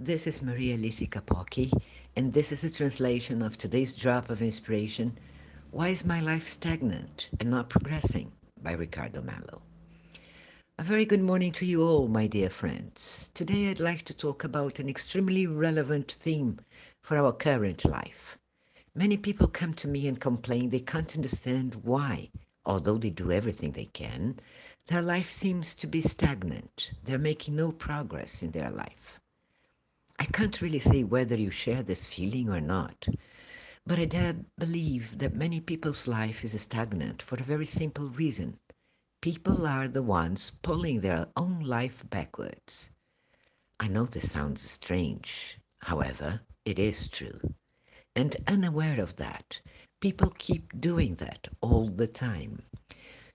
[0.00, 1.72] This is Maria Lisi Kapoki,
[2.14, 5.18] and this is a translation of today's drop of inspiration
[5.72, 8.30] Why is My Life Stagnant and Not Progressing?
[8.62, 9.60] by Ricardo Mello.
[10.78, 13.32] A very good morning to you all, my dear friends.
[13.34, 16.60] Today I'd like to talk about an extremely relevant theme
[17.00, 18.38] for our current life.
[18.94, 22.30] Many people come to me and complain they can't understand why,
[22.64, 24.38] although they do everything they can,
[24.86, 26.92] their life seems to be stagnant.
[27.02, 29.18] They're making no progress in their life.
[30.20, 33.06] I can't really say whether you share this feeling or not,
[33.86, 38.58] but I dare believe that many people's life is stagnant for a very simple reason.
[39.22, 42.90] People are the ones pulling their own life backwards.
[43.80, 47.54] I know this sounds strange, however, it is true.
[48.16, 49.60] And unaware of that,
[50.00, 52.62] people keep doing that all the time.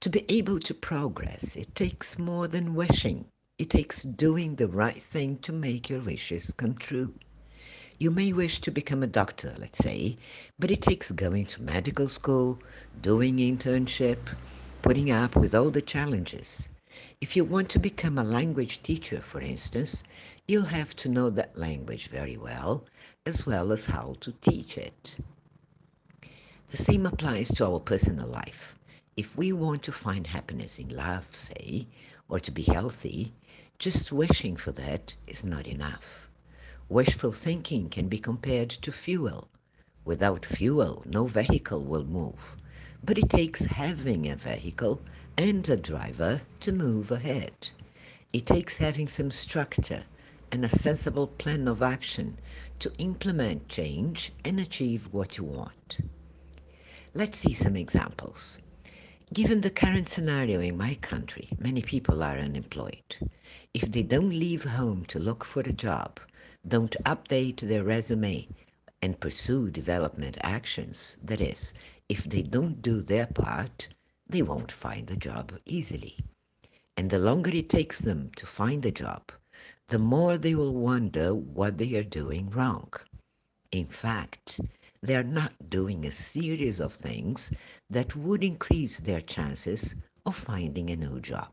[0.00, 3.30] To be able to progress, it takes more than wishing.
[3.58, 7.14] It takes doing the right thing to make your wishes come true.
[7.98, 10.18] You may wish to become a doctor, let's say,
[10.58, 12.58] but it takes going to medical school,
[13.00, 14.28] doing internship,
[14.82, 16.68] putting up with all the challenges.
[17.22, 20.04] If you want to become a language teacher, for instance,
[20.46, 22.84] you'll have to know that language very well,
[23.24, 25.16] as well as how to teach it.
[26.72, 28.75] The same applies to our personal life.
[29.16, 31.86] If we want to find happiness in love, say,
[32.28, 33.32] or to be healthy,
[33.78, 36.28] just wishing for that is not enough.
[36.90, 39.48] Wishful thinking can be compared to fuel.
[40.04, 42.58] Without fuel, no vehicle will move.
[43.02, 45.00] But it takes having a vehicle
[45.38, 47.70] and a driver to move ahead.
[48.34, 50.04] It takes having some structure
[50.52, 52.36] and a sensible plan of action
[52.80, 56.00] to implement change and achieve what you want.
[57.14, 58.60] Let's see some examples.
[59.32, 63.16] Given the current scenario in my country, many people are unemployed.
[63.74, 66.20] If they don't leave home to look for a job,
[66.66, 68.46] don't update their resume,
[69.02, 71.74] and pursue development actions, that is,
[72.08, 73.88] if they don't do their part,
[74.28, 76.16] they won't find a job easily.
[76.96, 79.32] And the longer it takes them to find a job,
[79.88, 82.92] the more they will wonder what they are doing wrong.
[83.72, 84.60] In fact,
[85.06, 87.52] they are not doing a series of things
[87.88, 89.94] that would increase their chances
[90.24, 91.52] of finding a new job.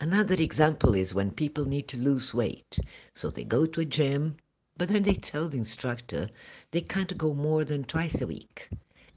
[0.00, 2.78] Another example is when people need to lose weight.
[3.16, 4.36] So they go to a gym,
[4.76, 6.28] but then they tell the instructor
[6.70, 8.68] they can't go more than twice a week,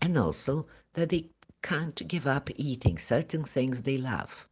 [0.01, 1.29] and also that they
[1.61, 4.47] can't give up eating certain things they love.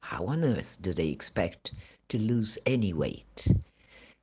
[0.00, 1.74] How on earth do they expect
[2.08, 3.46] to lose any weight?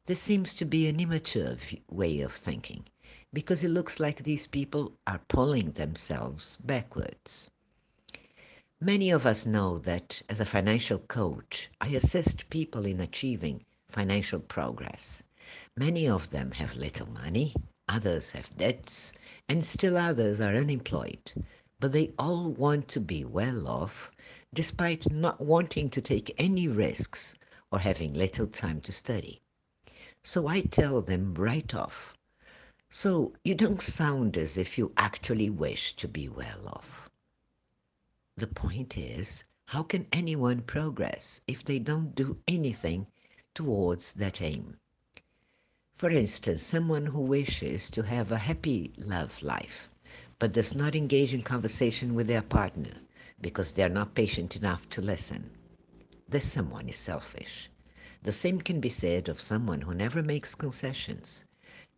[0.05, 1.55] This seems to be an immature
[1.89, 2.83] way of thinking
[3.31, 7.49] because it looks like these people are pulling themselves backwards.
[8.81, 14.39] Many of us know that as a financial coach, I assist people in achieving financial
[14.39, 15.23] progress.
[15.77, 17.55] Many of them have little money,
[17.87, 19.13] others have debts,
[19.47, 21.31] and still others are unemployed.
[21.79, 24.11] But they all want to be well off
[24.53, 27.35] despite not wanting to take any risks
[27.71, 29.41] or having little time to study.
[30.23, 32.15] So I tell them right off
[32.95, 37.09] so you don't sound as if you actually wish to be well off.
[38.37, 43.07] The point is, how can anyone progress if they don't do anything
[43.55, 44.77] towards that aim?
[45.97, 49.89] For instance, someone who wishes to have a happy love life,
[50.37, 53.01] but does not engage in conversation with their partner
[53.41, 55.49] because they are not patient enough to listen.
[56.29, 57.71] This someone is selfish.
[58.21, 61.45] The same can be said of someone who never makes concessions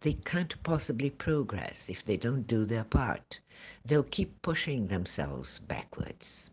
[0.02, 3.40] they can't possibly progress if they don't do their part.
[3.86, 6.50] They'll keep pushing themselves backwards.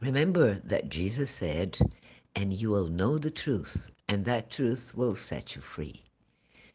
[0.00, 1.78] Remember that Jesus said,
[2.34, 6.04] and you will know the truth, and that truth will set you free.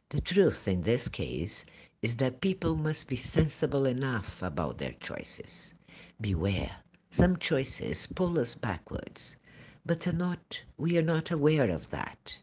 [0.10, 1.66] The truth in this case
[2.02, 5.74] is that people must be sensible enough about their choices.
[6.22, 6.78] Beware,
[7.10, 9.38] some choices pull us backwards,
[9.86, 12.40] but are not, we are not aware of that.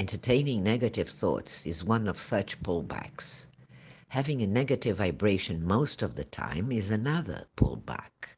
[0.00, 3.46] Entertaining negative thoughts is one of such pullbacks.
[4.08, 8.36] Having a negative vibration most of the time is another pullback.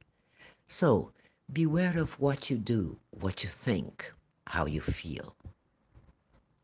[0.67, 1.13] So,
[1.51, 4.13] beware of what you do, what you think,
[4.47, 5.35] how you feel.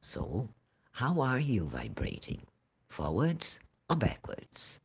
[0.03, 0.51] So,
[0.93, 2.43] how are you vibrating?
[2.87, 4.79] Forwards or backwards?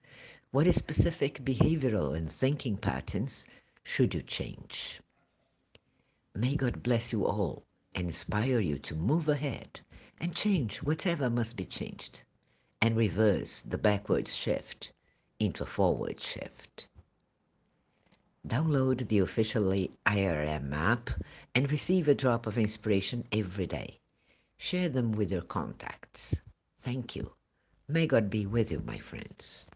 [0.52, 3.46] What specific behavioral and thinking patterns
[3.84, 5.02] should you change?
[6.34, 9.82] May God bless you all and inspire you to move ahead
[10.20, 12.24] and change whatever must be changed
[12.82, 14.92] and reverse the backwards shift
[15.40, 16.88] into a forward shift.
[18.48, 21.10] Download the officially IRM app
[21.54, 24.00] and receive a drop of inspiration every day.
[24.58, 26.42] Share them with your contacts.
[26.80, 27.34] Thank you.
[27.88, 29.68] May God be with you, my friends.